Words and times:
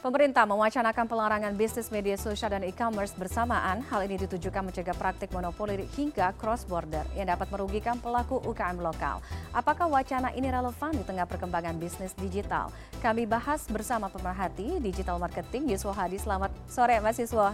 Pemerintah 0.00 0.48
mewacanakan 0.48 1.04
pelarangan 1.04 1.52
bisnis 1.52 1.92
media 1.92 2.16
sosial 2.16 2.48
dan 2.48 2.64
e-commerce 2.64 3.12
bersamaan. 3.12 3.84
Hal 3.84 4.00
ini 4.08 4.16
ditujukan 4.24 4.64
mencegah 4.64 4.96
praktik 4.96 5.28
monopoli 5.28 5.84
hingga 5.92 6.32
cross-border 6.40 7.04
yang 7.12 7.28
dapat 7.28 7.52
merugikan 7.52 8.00
pelaku 8.00 8.40
UKM 8.48 8.80
lokal. 8.80 9.20
Apakah 9.52 9.92
wacana 9.92 10.32
ini 10.32 10.48
relevan 10.48 10.96
di 10.96 11.04
tengah 11.04 11.28
perkembangan 11.28 11.76
bisnis 11.76 12.16
digital? 12.16 12.72
Kami 13.04 13.28
bahas 13.28 13.68
bersama 13.68 14.08
pemerhati 14.08 14.80
digital 14.80 15.20
marketing 15.20 15.68
Yuswo 15.68 15.92
Hadi. 15.92 16.16
Selamat 16.16 16.48
sore 16.64 16.96
Mas 17.04 17.20
Yuswo. 17.20 17.52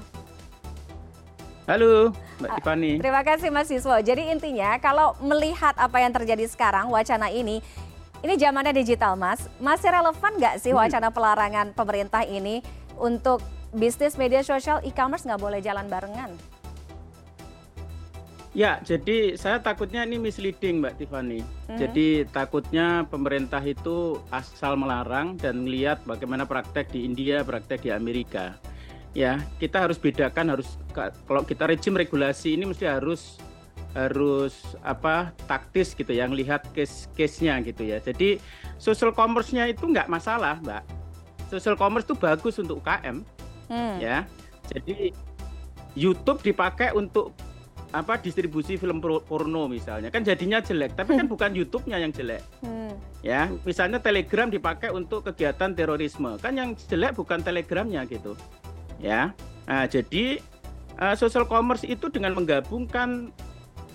Halo, 1.67 2.15
Mbak 2.39 2.63
Tiffany. 2.63 3.03
Terima 3.03 3.27
kasih 3.27 3.51
Mas 3.51 3.67
Yuswo. 3.75 3.99
Jadi 3.99 4.31
intinya 4.31 4.79
kalau 4.79 5.19
melihat 5.19 5.75
apa 5.75 5.99
yang 5.99 6.15
terjadi 6.15 6.47
sekarang, 6.47 6.95
wacana 6.95 7.27
ini, 7.27 7.59
ini 8.27 8.35
zamannya 8.35 8.75
digital, 8.75 9.15
Mas. 9.15 9.47
Masih 9.63 9.95
relevan 9.95 10.33
nggak 10.35 10.59
sih 10.59 10.75
hmm. 10.75 10.83
wacana 10.83 11.09
pelarangan 11.15 11.71
pemerintah 11.71 12.27
ini 12.27 12.61
untuk 12.99 13.39
bisnis 13.71 14.19
media 14.19 14.43
sosial 14.43 14.83
e-commerce 14.83 15.23
nggak 15.23 15.39
boleh 15.39 15.62
jalan 15.62 15.87
barengan? 15.87 16.34
Ya, 18.57 18.81
jadi 18.81 19.37
saya 19.37 19.61
takutnya 19.61 20.01
ini 20.09 20.17
misleading, 20.17 20.81
Mbak 20.81 20.97
Tiffany. 20.97 21.45
Mm-hmm. 21.45 21.77
Jadi 21.77 22.09
takutnya 22.33 23.05
pemerintah 23.05 23.61
itu 23.61 24.17
asal 24.33 24.81
melarang 24.81 25.37
dan 25.37 25.61
melihat 25.61 26.01
bagaimana 26.09 26.48
praktek 26.48 26.89
di 26.89 27.05
India, 27.05 27.45
praktek 27.45 27.84
di 27.84 27.93
Amerika. 27.93 28.56
Ya, 29.12 29.45
kita 29.61 29.84
harus 29.84 30.01
bedakan 30.01 30.56
harus 30.56 30.81
kalau 31.29 31.45
kita 31.45 31.69
rejim 31.69 32.01
regulasi 32.01 32.56
ini 32.56 32.65
mesti 32.65 32.89
harus 32.89 33.37
harus 33.96 34.77
apa 34.84 35.32
taktis 35.48 35.96
gitu 35.96 36.12
yang 36.12 36.36
lihat 36.36 36.68
case 36.77 37.09
case-nya 37.16 37.56
gitu 37.64 37.88
ya. 37.88 37.96
Jadi 38.05 38.36
social 38.77 39.16
commerce-nya 39.16 39.72
itu 39.72 39.88
nggak 39.88 40.12
masalah, 40.12 40.60
Mbak. 40.60 40.84
Social 41.48 41.80
commerce 41.80 42.05
itu 42.05 42.12
bagus 42.12 42.60
untuk 42.60 42.84
UKM. 42.84 43.24
Hmm. 43.72 43.96
Ya. 43.96 44.28
Jadi 44.69 45.16
YouTube 45.97 46.44
dipakai 46.44 46.92
untuk 46.92 47.33
apa 47.94 48.20
distribusi 48.20 48.77
film 48.77 49.00
porno 49.00 49.70
misalnya 49.70 50.12
kan 50.12 50.20
jadinya 50.20 50.60
jelek 50.60 50.98
tapi 50.98 51.16
kan 51.16 51.25
hmm. 51.25 51.33
bukan 51.38 51.50
YouTube-nya 51.55 51.97
yang 52.03 52.12
jelek 52.12 52.42
hmm. 52.60 52.92
ya 53.22 53.48
misalnya 53.62 54.03
Telegram 54.03 54.50
dipakai 54.50 54.91
untuk 54.92 55.25
kegiatan 55.25 55.72
terorisme 55.72 56.36
kan 56.42 56.53
yang 56.58 56.75
jelek 56.77 57.16
bukan 57.16 57.41
Telegramnya 57.41 58.05
gitu 58.10 58.34
ya 59.00 59.33
nah, 59.64 59.86
jadi 59.86 60.42
uh, 60.98 61.14
social 61.14 61.47
commerce 61.47 61.86
itu 61.86 62.10
dengan 62.10 62.34
menggabungkan 62.36 63.31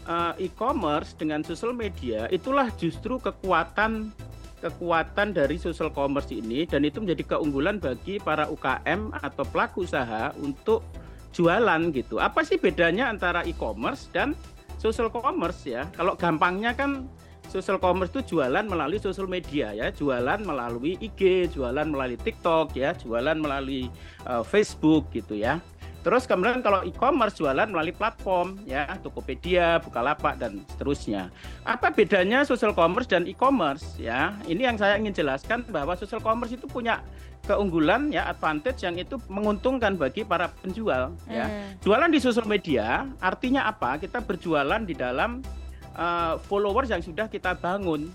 uh, 0.07 0.33
e-commerce 0.41 1.13
dengan 1.17 1.43
social 1.45 1.73
media 1.75 2.29
itulah 2.31 2.69
justru 2.77 3.17
kekuatan 3.19 4.13
kekuatan 4.61 5.33
dari 5.33 5.57
social 5.57 5.89
commerce 5.89 6.29
ini 6.29 6.69
dan 6.69 6.85
itu 6.85 7.01
menjadi 7.01 7.35
keunggulan 7.35 7.81
bagi 7.81 8.21
para 8.21 8.45
UKM 8.45 9.09
atau 9.25 9.43
pelaku 9.49 9.89
usaha 9.89 10.29
untuk 10.37 10.85
jualan 11.33 11.81
gitu. 11.91 12.21
Apa 12.21 12.45
sih 12.45 12.61
bedanya 12.61 13.09
antara 13.09 13.41
e-commerce 13.41 14.05
dan 14.13 14.37
social 14.77 15.09
commerce 15.09 15.65
ya? 15.65 15.89
Kalau 15.97 16.13
gampangnya 16.13 16.77
kan 16.77 17.09
social 17.49 17.81
commerce 17.81 18.13
itu 18.13 18.37
jualan 18.37 18.63
melalui 18.63 19.01
social 19.01 19.25
media 19.25 19.73
ya, 19.73 19.89
jualan 19.89 20.39
melalui 20.45 20.95
IG, 21.01 21.51
jualan 21.57 21.89
melalui 21.89 22.21
TikTok 22.21 22.77
ya, 22.77 22.93
jualan 22.93 23.35
melalui 23.35 23.89
uh, 24.29 24.45
Facebook 24.45 25.09
gitu 25.09 25.35
ya. 25.35 25.57
Terus 26.01 26.25
kemudian 26.25 26.65
kalau 26.65 26.81
e-commerce 26.81 27.37
jualan 27.37 27.69
melalui 27.69 27.93
platform 27.93 28.57
ya, 28.65 28.89
Tokopedia, 29.05 29.77
Bukalapak 29.85 30.41
dan 30.41 30.65
seterusnya. 30.73 31.29
Apa 31.61 31.93
bedanya 31.93 32.41
social 32.41 32.73
commerce 32.73 33.05
dan 33.05 33.29
e-commerce 33.29 34.01
ya? 34.01 34.33
Ini 34.49 34.73
yang 34.73 34.77
saya 34.81 34.97
ingin 34.97 35.13
jelaskan 35.13 35.61
bahwa 35.69 35.93
social 35.93 36.17
commerce 36.17 36.57
itu 36.57 36.65
punya 36.65 37.05
keunggulan 37.45 38.09
ya, 38.09 38.25
advantage 38.33 38.81
yang 38.81 38.97
itu 38.97 39.21
menguntungkan 39.29 39.93
bagi 39.93 40.25
para 40.25 40.49
penjual 40.49 41.13
ya. 41.29 41.45
Hmm. 41.45 41.77
Jualan 41.85 42.09
di 42.09 42.17
social 42.17 42.49
media 42.49 43.05
artinya 43.21 43.69
apa? 43.69 44.01
Kita 44.01 44.25
berjualan 44.25 44.81
di 44.81 44.97
dalam 44.97 45.45
uh, 45.93 46.41
followers 46.49 46.89
yang 46.89 47.05
sudah 47.05 47.29
kita 47.29 47.53
bangun. 47.53 48.09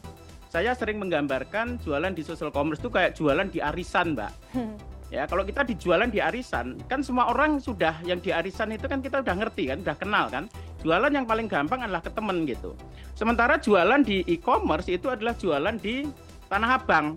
Saya 0.51 0.75
sering 0.75 0.99
menggambarkan 0.99 1.79
jualan 1.87 2.15
di 2.15 2.23
social 2.27 2.51
commerce 2.51 2.83
itu 2.83 2.91
kayak 2.91 3.15
jualan 3.15 3.47
di 3.47 3.63
arisan, 3.63 4.19
Mbak. 4.19 4.33
Hmm 4.55 4.96
Ya, 5.07 5.23
kalau 5.31 5.47
kita 5.47 5.63
dijualan 5.63 6.11
di 6.11 6.19
arisan, 6.19 6.83
kan 6.91 6.99
semua 6.99 7.31
orang 7.31 7.63
sudah 7.63 7.95
yang 8.03 8.19
di 8.19 8.35
arisan 8.35 8.75
itu 8.75 8.91
kan 8.91 8.99
kita 8.99 9.23
udah 9.23 9.35
ngerti 9.39 9.71
kan, 9.71 9.79
udah 9.87 9.97
kenal 9.97 10.25
kan. 10.27 10.51
Jualan 10.83 11.15
yang 11.15 11.23
paling 11.23 11.47
gampang 11.47 11.87
adalah 11.87 12.03
ke 12.03 12.11
temen 12.11 12.43
gitu. 12.43 12.75
Sementara 13.15 13.55
jualan 13.55 14.03
di 14.03 14.27
e-commerce 14.27 14.91
itu 14.91 15.07
adalah 15.07 15.39
jualan 15.39 15.79
di 15.79 16.11
Tanah 16.51 16.83
Abang. 16.83 17.15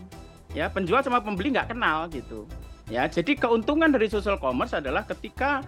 Ya, 0.54 0.70
penjual 0.70 1.02
sama 1.02 1.22
pembeli 1.22 1.54
nggak 1.54 1.74
kenal 1.74 2.06
gitu. 2.14 2.46
Ya, 2.90 3.06
jadi 3.10 3.38
keuntungan 3.38 3.90
dari 3.90 4.10
social 4.10 4.38
commerce 4.38 4.74
adalah 4.74 5.06
ketika 5.06 5.62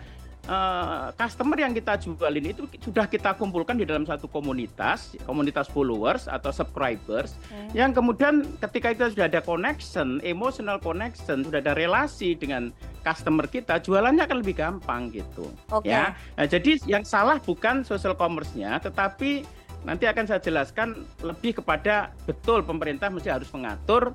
uh, 0.48 1.14
customer 1.14 1.58
yang 1.60 1.74
kita 1.76 2.00
jualin 2.02 2.46
itu 2.50 2.66
sudah 2.82 3.06
kita 3.06 3.36
kumpulkan 3.38 3.78
di 3.78 3.86
dalam 3.86 4.08
satu 4.08 4.26
komunitas, 4.26 5.14
komunitas 5.28 5.70
followers 5.70 6.26
atau 6.26 6.50
subscribers, 6.50 7.38
hmm. 7.52 7.76
yang 7.76 7.92
kemudian 7.94 8.48
ketika 8.64 8.96
kita 8.96 9.06
sudah 9.14 9.26
ada 9.30 9.42
connection, 9.44 10.24
emotional 10.26 10.82
connection, 10.82 11.46
sudah 11.46 11.60
ada 11.62 11.78
relasi 11.78 12.34
dengan 12.34 12.74
customer 13.06 13.46
kita, 13.50 13.82
jualannya 13.82 14.24
akan 14.26 14.38
lebih 14.42 14.56
gampang 14.58 15.10
gitu. 15.14 15.50
Okay. 15.70 15.94
Ya, 15.94 16.14
nah, 16.38 16.48
jadi 16.48 16.78
yang 16.86 17.04
salah 17.06 17.38
bukan 17.42 17.86
social 17.86 18.14
commerce-nya, 18.14 18.78
tetapi 18.82 19.46
nanti 19.82 20.06
akan 20.06 20.30
saya 20.30 20.38
jelaskan 20.38 21.06
lebih 21.26 21.58
kepada 21.62 22.14
betul 22.30 22.62
pemerintah 22.62 23.10
mesti 23.10 23.34
harus 23.34 23.50
mengatur 23.50 24.14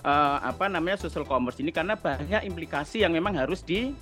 uh, 0.00 0.38
apa 0.40 0.72
namanya 0.72 0.96
social 1.04 1.28
commerce 1.28 1.60
ini 1.60 1.68
karena 1.68 2.00
banyak 2.00 2.48
implikasi 2.48 3.04
yang 3.04 3.12
memang 3.12 3.36
harus 3.36 3.60
di 3.60 3.92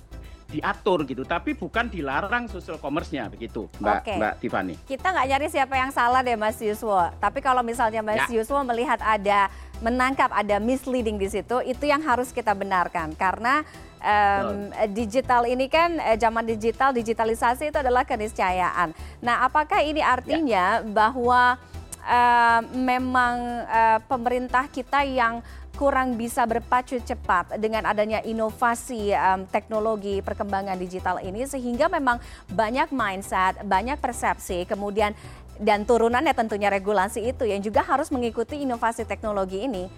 diatur 0.51 1.07
gitu, 1.07 1.23
tapi 1.23 1.55
bukan 1.55 1.87
dilarang 1.87 2.51
social 2.51 2.75
commerce-nya 2.75 3.31
begitu, 3.31 3.71
Mbak 3.79 3.99
Oke. 4.03 4.13
Mbak 4.19 4.33
Tiffany. 4.43 4.75
Kita 4.83 5.07
nggak 5.15 5.27
nyari 5.31 5.47
siapa 5.47 5.75
yang 5.79 5.91
salah 5.95 6.19
deh 6.19 6.35
Mas 6.35 6.59
Yuswo, 6.59 7.07
tapi 7.23 7.39
kalau 7.39 7.63
misalnya 7.63 8.03
Mas 8.03 8.27
ya. 8.27 8.43
Yuswo 8.43 8.59
melihat 8.67 8.99
ada 8.99 9.47
menangkap 9.79 10.29
ada 10.35 10.59
misleading 10.59 11.15
di 11.15 11.31
situ, 11.31 11.63
itu 11.63 11.87
yang 11.87 12.03
harus 12.03 12.29
kita 12.35 12.51
benarkan 12.51 13.15
karena 13.15 13.65
um, 14.01 14.69
digital 14.91 15.47
ini 15.47 15.65
kan 15.71 15.97
eh, 15.97 16.17
zaman 16.19 16.45
digital 16.45 16.91
digitalisasi 16.91 17.71
itu 17.71 17.77
adalah 17.79 18.03
keniscayaan. 18.03 18.93
Nah, 19.23 19.45
apakah 19.47 19.81
ini 19.81 20.03
artinya 20.03 20.81
ya. 20.81 20.85
bahwa 20.85 21.57
uh, 22.05 22.61
memang 22.73 23.65
uh, 23.65 23.99
pemerintah 24.05 24.65
kita 24.69 25.05
yang 25.05 25.41
kurang 25.81 26.13
bisa 26.13 26.45
berpacu 26.45 27.01
cepat 27.01 27.57
dengan 27.57 27.89
adanya 27.89 28.21
inovasi 28.21 29.17
um, 29.17 29.49
teknologi 29.49 30.21
perkembangan 30.21 30.77
digital 30.77 31.17
ini 31.25 31.41
sehingga 31.49 31.89
memang 31.89 32.21
banyak 32.53 32.93
mindset, 32.93 33.65
banyak 33.65 33.97
persepsi, 33.97 34.69
kemudian 34.69 35.17
dan 35.57 35.81
turunannya 35.81 36.37
tentunya 36.37 36.69
regulasi 36.69 37.25
itu 37.33 37.49
yang 37.49 37.65
juga 37.65 37.81
harus 37.81 38.13
mengikuti 38.13 38.61
inovasi 38.61 39.09
teknologi 39.09 39.65
ini. 39.65 39.89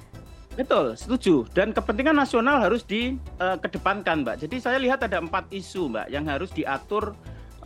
Betul, 0.56 0.96
setuju. 0.96 1.52
Dan 1.52 1.76
kepentingan 1.76 2.16
nasional 2.16 2.64
harus 2.64 2.88
dikedepankan, 2.88 4.22
uh, 4.22 4.24
Mbak. 4.24 4.36
Jadi 4.48 4.56
saya 4.64 4.80
lihat 4.80 5.04
ada 5.04 5.20
empat 5.20 5.52
isu, 5.52 5.92
Mbak, 5.92 6.08
yang 6.08 6.24
harus 6.32 6.48
diatur 6.56 7.12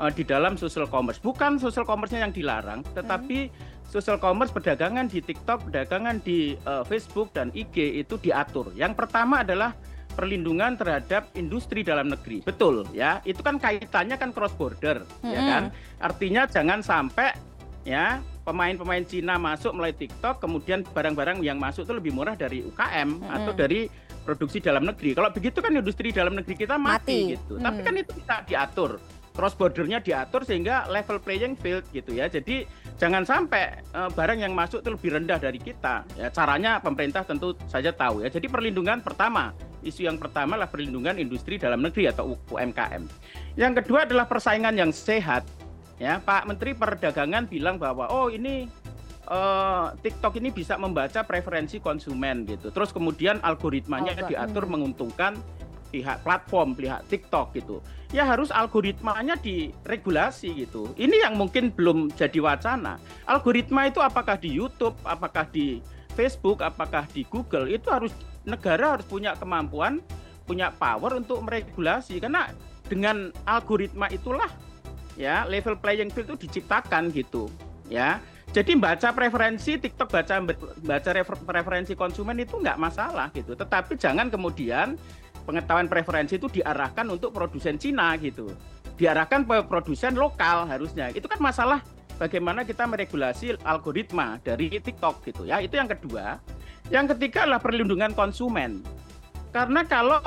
uh, 0.02 0.10
di 0.10 0.26
dalam 0.26 0.58
social 0.58 0.90
commerce. 0.90 1.22
Bukan 1.22 1.62
social 1.62 1.86
commerce-nya 1.86 2.26
yang 2.26 2.34
dilarang, 2.34 2.82
tetapi 2.98 3.54
hmm 3.54 3.67
social 3.88 4.20
commerce 4.20 4.52
perdagangan 4.52 5.08
di 5.08 5.24
TikTok, 5.24 5.72
perdagangan 5.72 6.20
di 6.22 6.54
uh, 6.68 6.84
Facebook 6.84 7.32
dan 7.32 7.50
IG 7.56 8.04
itu 8.04 8.20
diatur. 8.20 8.70
Yang 8.76 9.00
pertama 9.00 9.42
adalah 9.42 9.74
perlindungan 10.14 10.76
terhadap 10.76 11.32
industri 11.38 11.86
dalam 11.86 12.12
negeri. 12.12 12.44
Betul 12.44 12.84
ya, 12.92 13.24
itu 13.24 13.40
kan 13.40 13.62
kaitannya 13.62 14.18
kan 14.20 14.36
cross 14.36 14.54
border 14.54 15.06
hmm. 15.24 15.32
ya 15.32 15.42
kan. 15.42 15.64
Artinya 16.04 16.50
jangan 16.50 16.84
sampai 16.84 17.32
ya 17.88 18.20
pemain-pemain 18.44 19.04
Cina 19.08 19.40
masuk 19.40 19.76
melalui 19.76 19.96
TikTok 19.96 20.44
kemudian 20.44 20.84
barang-barang 20.84 21.40
yang 21.44 21.56
masuk 21.60 21.88
itu 21.88 21.94
lebih 21.96 22.12
murah 22.12 22.36
dari 22.36 22.64
UKM 22.64 23.24
hmm. 23.24 23.36
atau 23.40 23.54
dari 23.56 23.88
produksi 24.28 24.60
dalam 24.60 24.84
negeri. 24.84 25.16
Kalau 25.16 25.32
begitu 25.32 25.64
kan 25.64 25.72
industri 25.72 26.12
dalam 26.12 26.36
negeri 26.36 26.56
kita 26.60 26.76
mati, 26.76 26.92
mati. 26.92 27.20
gitu. 27.40 27.56
Hmm. 27.56 27.64
Tapi 27.64 27.80
kan 27.86 27.94
itu 27.96 28.12
bisa 28.12 28.36
diatur 28.44 29.00
cross 29.38 29.54
bordernya 29.54 30.02
diatur 30.02 30.42
sehingga 30.42 30.90
level 30.90 31.22
playing 31.22 31.54
field 31.62 31.86
gitu 31.94 32.18
ya. 32.18 32.26
Jadi 32.26 32.66
jangan 32.98 33.24
sampai 33.24 33.86
uh, 33.94 34.10
barang 34.10 34.42
yang 34.42 34.54
masuk 34.58 34.82
itu 34.82 34.90
lebih 34.94 35.10
rendah 35.22 35.38
dari 35.38 35.62
kita. 35.62 36.04
Ya, 36.18 36.28
caranya 36.34 36.82
pemerintah 36.82 37.24
tentu 37.24 37.54
saja 37.70 37.94
tahu 37.94 38.26
ya. 38.26 38.30
Jadi 38.34 38.50
perlindungan 38.50 39.00
pertama, 39.06 39.54
isu 39.86 40.10
yang 40.10 40.18
pertama 40.18 40.58
adalah 40.58 40.70
perlindungan 40.70 41.16
industri 41.22 41.62
dalam 41.62 41.80
negeri 41.86 42.10
atau 42.10 42.36
UMKM. 42.50 43.06
Yang 43.56 43.74
kedua 43.86 44.10
adalah 44.10 44.26
persaingan 44.26 44.76
yang 44.76 44.92
sehat. 44.92 45.46
Ya, 45.98 46.22
Pak 46.22 46.46
Menteri 46.46 46.78
Perdagangan 46.78 47.50
bilang 47.50 47.82
bahwa 47.82 48.06
oh 48.14 48.30
ini 48.30 48.70
uh, 49.30 49.94
TikTok 49.98 50.38
ini 50.38 50.54
bisa 50.54 50.78
membaca 50.78 51.26
preferensi 51.26 51.82
konsumen 51.82 52.46
gitu. 52.46 52.70
Terus 52.70 52.94
kemudian 52.94 53.42
algoritmanya 53.42 54.14
oh, 54.14 54.28
diatur 54.30 54.66
hmm. 54.66 54.74
menguntungkan 54.78 55.34
pihak 55.90 56.24
platform, 56.24 56.76
pihak 56.76 57.04
TikTok 57.08 57.56
gitu. 57.58 57.80
Ya 58.16 58.24
harus 58.24 58.52
algoritmanya 58.52 59.36
diregulasi 59.40 60.64
gitu. 60.68 60.92
Ini 60.96 61.28
yang 61.28 61.36
mungkin 61.36 61.76
belum 61.76 62.14
jadi 62.16 62.40
wacana. 62.40 63.00
Algoritma 63.28 63.92
itu 63.92 64.00
apakah 64.00 64.40
di 64.40 64.52
YouTube, 64.52 64.96
apakah 65.04 65.48
di 65.52 65.84
Facebook, 66.16 66.64
apakah 66.64 67.04
di 67.12 67.28
Google 67.28 67.68
itu 67.68 67.92
harus 67.92 68.16
negara 68.48 68.96
harus 68.96 69.06
punya 69.06 69.36
kemampuan 69.36 70.00
punya 70.48 70.72
power 70.72 71.20
untuk 71.20 71.44
meregulasi 71.44 72.24
karena 72.24 72.48
dengan 72.88 73.36
algoritma 73.44 74.08
itulah 74.08 74.48
ya 75.20 75.44
level 75.44 75.76
playing 75.76 76.08
field 76.10 76.32
itu 76.32 76.48
diciptakan 76.48 77.12
gitu 77.12 77.52
ya 77.92 78.24
jadi 78.56 78.80
baca 78.80 79.12
preferensi 79.12 79.76
TikTok 79.76 80.08
baca 80.08 80.40
baca 80.80 81.10
preferensi 81.44 81.94
konsumen 82.00 82.40
itu 82.40 82.56
nggak 82.56 82.80
masalah 82.80 83.28
gitu 83.36 83.60
tetapi 83.60 84.00
jangan 84.00 84.32
kemudian 84.32 84.96
pengetahuan 85.48 85.88
preferensi 85.88 86.36
itu 86.36 86.52
diarahkan 86.52 87.08
untuk 87.08 87.32
produsen 87.32 87.80
Cina 87.80 88.20
gitu 88.20 88.52
diarahkan 89.00 89.48
ke 89.48 89.58
produsen 89.72 90.20
lokal 90.20 90.68
harusnya 90.68 91.08
itu 91.16 91.24
kan 91.26 91.40
masalah 91.40 91.80
bagaimana 92.20 92.68
kita 92.68 92.84
meregulasi 92.84 93.56
algoritma 93.64 94.44
dari 94.44 94.68
TikTok 94.68 95.24
gitu 95.24 95.48
ya 95.48 95.64
itu 95.64 95.80
yang 95.80 95.88
kedua 95.88 96.44
yang 96.92 97.08
ketiga 97.08 97.48
adalah 97.48 97.64
perlindungan 97.64 98.12
konsumen 98.12 98.84
karena 99.56 99.88
kalau 99.88 100.20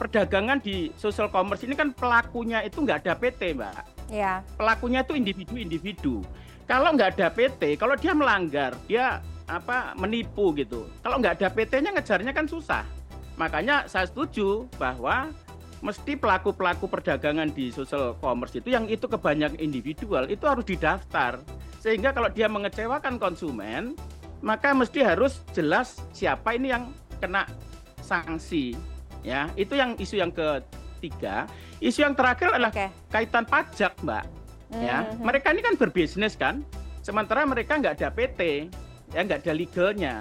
perdagangan 0.00 0.56
di 0.64 0.88
social 0.96 1.28
commerce 1.28 1.60
ini 1.60 1.76
kan 1.76 1.92
pelakunya 1.92 2.64
itu 2.64 2.80
nggak 2.80 3.04
ada 3.04 3.12
PT, 3.12 3.52
Mbak. 3.52 4.08
Ya. 4.08 4.40
Pelakunya 4.56 5.04
itu 5.04 5.12
individu-individu. 5.12 6.24
Kalau 6.64 6.96
nggak 6.96 7.20
ada 7.20 7.28
PT, 7.28 7.76
kalau 7.76 8.00
dia 8.00 8.16
melanggar, 8.16 8.72
dia 8.88 9.20
apa 9.44 9.92
menipu 10.00 10.56
gitu. 10.56 10.88
Kalau 11.04 11.20
nggak 11.20 11.42
ada 11.42 11.48
PT-nya 11.52 11.92
ngejarnya 11.92 12.32
kan 12.32 12.48
susah. 12.48 12.86
Makanya 13.40 13.88
saya 13.88 14.04
setuju 14.04 14.68
bahwa 14.76 15.32
mesti 15.80 16.12
pelaku-pelaku 16.12 16.84
perdagangan 16.92 17.48
di 17.48 17.72
social 17.72 18.12
commerce 18.20 18.52
itu 18.52 18.68
yang 18.68 18.84
itu 18.92 19.08
kebanyakan 19.08 19.56
individual 19.56 20.28
itu 20.28 20.44
harus 20.44 20.68
didaftar. 20.68 21.40
Sehingga 21.80 22.12
kalau 22.12 22.28
dia 22.28 22.52
mengecewakan 22.52 23.16
konsumen, 23.16 23.96
maka 24.44 24.76
mesti 24.76 25.00
harus 25.00 25.40
jelas 25.56 26.04
siapa 26.12 26.52
ini 26.52 26.76
yang 26.76 26.92
kena 27.16 27.48
sanksi 28.00 28.76
ya 29.20 29.52
itu 29.54 29.76
yang 29.76 29.92
isu 30.00 30.16
yang 30.16 30.32
ketiga 30.32 31.44
isu 31.78 32.08
yang 32.08 32.16
terakhir 32.16 32.56
adalah 32.56 32.72
okay. 32.72 32.88
kaitan 33.12 33.44
pajak 33.44 33.92
mbak 34.00 34.24
mm-hmm. 34.24 34.80
ya 34.82 34.96
hmm, 35.04 35.08
hmm. 35.12 35.24
mereka 35.28 35.52
ini 35.52 35.60
kan 35.60 35.74
berbisnis 35.76 36.34
kan 36.34 36.64
sementara 37.04 37.44
mereka 37.44 37.76
nggak 37.76 38.00
ada 38.00 38.08
PT 38.08 38.72
ya 39.12 39.20
nggak 39.20 39.44
ada 39.44 39.52
legalnya 39.52 40.14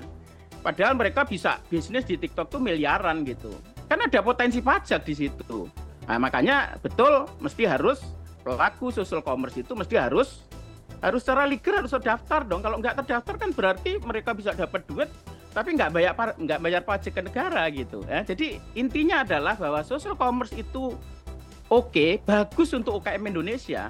padahal 0.60 0.94
mereka 0.96 1.24
bisa 1.26 1.60
bisnis 1.68 2.06
di 2.06 2.16
TikTok 2.20 2.48
tuh 2.52 2.62
miliaran 2.62 3.24
gitu 3.24 3.52
kan 3.88 4.00
ada 4.00 4.20
potensi 4.22 4.60
pajak 4.60 5.04
di 5.04 5.14
situ 5.16 5.68
nah 6.06 6.18
makanya 6.18 6.80
betul 6.82 7.28
mesti 7.40 7.64
harus 7.70 8.02
pelaku 8.44 8.90
social 8.90 9.22
commerce 9.22 9.60
itu 9.60 9.74
mesti 9.76 9.96
harus 10.00 10.44
harus 11.00 11.24
secara 11.24 11.48
legal 11.48 11.80
harus 11.80 11.92
terdaftar 11.96 12.44
dong 12.44 12.60
kalau 12.60 12.78
nggak 12.82 13.04
terdaftar 13.04 13.36
kan 13.40 13.50
berarti 13.56 14.02
mereka 14.04 14.36
bisa 14.36 14.52
dapat 14.52 14.84
duit 14.90 15.10
tapi 15.50 15.74
nggak 15.74 15.92
bayar 15.92 16.14
nggak 16.38 16.60
bayar 16.62 16.82
pajak 16.86 17.14
ke 17.18 17.22
negara 17.26 17.66
gitu 17.74 18.06
ya. 18.06 18.22
Jadi 18.22 18.62
intinya 18.78 19.26
adalah 19.26 19.58
bahwa 19.58 19.82
social 19.82 20.14
commerce 20.14 20.54
itu 20.54 20.94
oke, 21.70 21.90
okay, 21.90 22.12
bagus 22.22 22.70
untuk 22.78 23.02
UKM 23.02 23.34
Indonesia. 23.34 23.90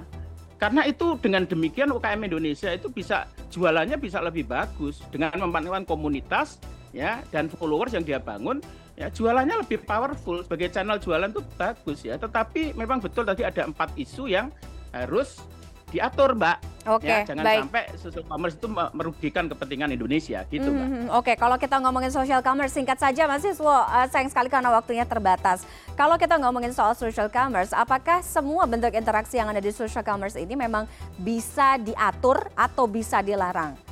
Karena 0.60 0.84
itu 0.84 1.16
dengan 1.16 1.48
demikian 1.48 1.88
UKM 1.88 2.20
Indonesia 2.28 2.68
itu 2.68 2.92
bisa 2.92 3.24
jualannya 3.48 3.96
bisa 3.96 4.20
lebih 4.20 4.44
bagus 4.44 5.00
dengan 5.08 5.32
memanfaatkan 5.40 5.88
komunitas 5.88 6.60
ya 6.92 7.24
dan 7.32 7.48
followers 7.48 7.96
yang 7.96 8.04
dia 8.04 8.20
bangun 8.20 8.60
ya 8.92 9.08
jualannya 9.08 9.64
lebih 9.64 9.80
powerful 9.88 10.44
sebagai 10.44 10.68
channel 10.68 11.00
jualan 11.00 11.32
itu 11.32 11.40
bagus 11.56 12.04
ya. 12.04 12.20
Tetapi 12.20 12.76
memang 12.76 13.00
betul 13.00 13.24
tadi 13.24 13.40
ada 13.40 13.64
empat 13.64 13.96
isu 13.96 14.28
yang 14.28 14.52
harus 14.92 15.40
diatur, 15.88 16.36
Mbak. 16.36 16.58
Oke, 16.88 17.04
okay, 17.04 17.12
ya, 17.12 17.28
jangan 17.28 17.44
baik. 17.44 17.60
sampai 17.68 17.82
social 18.00 18.24
commerce 18.24 18.56
itu 18.56 18.68
merugikan 18.72 19.44
kepentingan 19.52 19.92
Indonesia, 19.92 20.40
gitu, 20.48 20.68
Mbak. 20.72 20.80
Mm 20.80 20.88
-hmm. 20.88 21.04
Oke, 21.12 21.32
okay, 21.32 21.34
kalau 21.36 21.56
kita 21.60 21.76
ngomongin 21.76 22.08
social 22.08 22.40
commerce 22.40 22.72
singkat 22.72 22.96
saja, 22.96 23.28
Mas 23.28 23.44
Yuswo, 23.44 23.68
uh, 23.68 24.08
sayang 24.08 24.32
sekali 24.32 24.48
karena 24.48 24.72
waktunya 24.72 25.04
terbatas. 25.04 25.68
Kalau 25.92 26.16
kita 26.16 26.40
ngomongin 26.40 26.72
soal 26.72 26.96
social 26.96 27.28
commerce, 27.28 27.76
apakah 27.76 28.24
semua 28.24 28.64
bentuk 28.64 28.96
interaksi 28.96 29.36
yang 29.36 29.52
ada 29.52 29.60
di 29.60 29.68
social 29.68 30.00
commerce 30.00 30.40
ini 30.40 30.56
memang 30.56 30.88
bisa 31.20 31.76
diatur 31.76 32.48
atau 32.56 32.88
bisa 32.88 33.20
dilarang? 33.20 33.89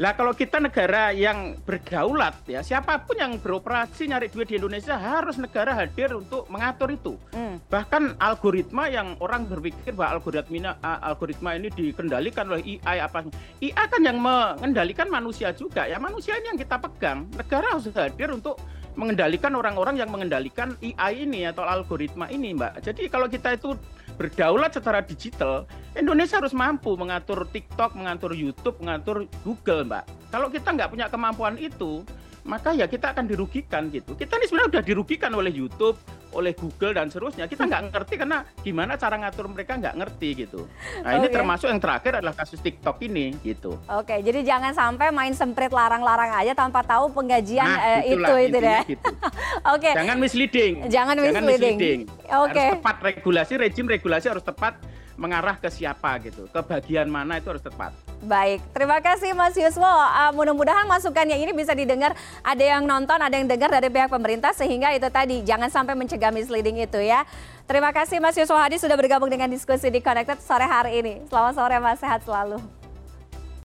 Lah 0.00 0.16
kalau 0.16 0.32
kita 0.32 0.56
negara 0.56 1.12
yang 1.12 1.60
berdaulat 1.60 2.32
ya 2.48 2.64
siapa 2.64 3.04
pun 3.04 3.20
yang 3.20 3.36
beroperasi 3.36 4.08
nyari 4.08 4.32
duit 4.32 4.48
di 4.48 4.56
Indonesia 4.56 4.96
harus 4.96 5.36
negara 5.36 5.76
hadir 5.76 6.16
untuk 6.16 6.48
mengatur 6.48 6.88
itu. 6.88 7.20
Hmm. 7.36 7.60
Bahkan 7.68 8.16
algoritma 8.16 8.88
yang 8.88 9.20
orang 9.20 9.44
berpikir 9.44 9.92
bahwa 9.92 10.16
algoritma 10.16 10.72
algoritma 10.80 11.52
ini 11.60 11.68
dikendalikan 11.68 12.48
oleh 12.48 12.80
AI 12.80 13.04
apa 13.04 13.28
AI 13.60 13.86
kan 13.92 14.00
yang 14.00 14.16
mengendalikan 14.24 15.12
manusia 15.12 15.52
juga 15.52 15.84
ya 15.84 16.00
manusia 16.00 16.32
ini 16.40 16.56
yang 16.56 16.60
kita 16.64 16.80
pegang. 16.80 17.28
Negara 17.36 17.76
harus 17.76 17.84
hadir 17.92 18.32
untuk 18.32 18.56
mengendalikan 18.96 19.52
orang-orang 19.54 20.00
yang 20.00 20.10
mengendalikan 20.10 20.74
AI 20.80 21.28
ini 21.28 21.46
atau 21.46 21.62
algoritma 21.62 22.26
ini, 22.32 22.56
Mbak. 22.56 22.82
Jadi 22.82 23.06
kalau 23.06 23.30
kita 23.30 23.54
itu 23.54 23.76
berdaulat 24.20 24.76
secara 24.76 25.00
digital, 25.00 25.64
Indonesia 25.96 26.36
harus 26.36 26.52
mampu 26.52 26.92
mengatur 26.92 27.48
TikTok, 27.48 27.96
mengatur 27.96 28.36
YouTube, 28.36 28.76
mengatur 28.84 29.24
Google, 29.40 29.88
Mbak. 29.88 30.04
Kalau 30.28 30.52
kita 30.52 30.76
nggak 30.76 30.92
punya 30.92 31.08
kemampuan 31.08 31.56
itu, 31.56 32.04
maka 32.44 32.76
ya 32.76 32.84
kita 32.84 33.16
akan 33.16 33.24
dirugikan 33.24 33.88
gitu. 33.88 34.12
Kita 34.12 34.36
ini 34.36 34.44
sebenarnya 34.44 34.76
sudah 34.76 34.84
dirugikan 34.84 35.32
oleh 35.32 35.48
YouTube, 35.48 35.96
oleh 36.32 36.52
Google 36.54 36.94
dan 36.94 37.10
seterusnya. 37.10 37.46
Kita 37.50 37.66
nggak 37.66 37.82
ngerti 37.90 38.14
karena 38.20 38.46
gimana 38.62 38.94
cara 38.94 39.16
ngatur 39.18 39.46
mereka 39.50 39.76
nggak 39.78 39.94
ngerti 39.98 40.28
gitu. 40.46 40.66
Nah 41.02 41.18
ini 41.18 41.28
termasuk 41.28 41.68
yang 41.70 41.82
terakhir 41.82 42.22
adalah 42.22 42.34
kasus 42.34 42.58
TikTok 42.62 42.96
ini 43.06 43.34
gitu. 43.42 43.78
Oke, 43.90 44.22
jadi 44.22 44.40
jangan 44.46 44.72
sampai 44.74 45.10
main 45.10 45.34
semprit 45.34 45.70
larang-larang 45.70 46.30
aja 46.34 46.52
tanpa 46.54 46.82
tahu 46.86 47.10
penggajian 47.10 47.66
nah, 47.66 48.00
eh, 48.00 48.14
itu 48.14 48.32
itu 48.46 48.58
deh. 48.58 48.82
Gitu. 48.86 49.10
Oke. 49.74 49.90
Jangan 49.94 50.16
misleading. 50.18 50.72
Jangan 50.86 51.14
misleading. 51.18 51.34
Jangan 51.34 51.44
misleading. 51.46 52.00
Oke. 52.30 52.54
Harus 52.54 52.74
tepat 52.78 52.96
regulasi, 53.02 53.52
rejim 53.58 53.86
regulasi 53.86 54.26
harus 54.30 54.44
tepat 54.44 54.74
mengarah 55.20 55.60
ke 55.60 55.68
siapa 55.68 56.16
gitu, 56.24 56.48
ke 56.48 56.60
bagian 56.64 57.04
mana 57.10 57.36
itu 57.36 57.52
harus 57.52 57.60
tepat. 57.60 57.92
Baik, 58.20 58.60
terima 58.76 59.00
kasih 59.00 59.32
Mas 59.32 59.56
Yuswo. 59.56 59.80
Uh, 59.80 60.28
mudah-mudahan 60.36 60.84
masukannya 60.84 61.40
ini 61.40 61.56
bisa 61.56 61.72
didengar. 61.72 62.12
Ada 62.44 62.76
yang 62.76 62.84
nonton, 62.84 63.16
ada 63.16 63.32
yang 63.32 63.48
dengar 63.48 63.72
dari 63.72 63.88
pihak 63.88 64.12
pemerintah 64.12 64.52
sehingga 64.52 64.92
itu 64.92 65.08
tadi 65.08 65.40
jangan 65.40 65.72
sampai 65.72 65.96
mencegah 65.96 66.28
misleading 66.28 66.84
itu 66.84 67.00
ya. 67.00 67.24
Terima 67.64 67.96
kasih 67.96 68.20
Mas 68.20 68.36
Yuswo 68.36 68.60
Hadi 68.60 68.76
sudah 68.76 69.00
bergabung 69.00 69.32
dengan 69.32 69.48
diskusi 69.48 69.88
di 69.88 70.04
Connected 70.04 70.36
sore 70.44 70.68
hari 70.68 71.00
ini. 71.00 71.24
Selamat 71.32 71.56
sore 71.56 71.80
Mas, 71.80 71.96
sehat 71.96 72.20
selalu. 72.20 72.79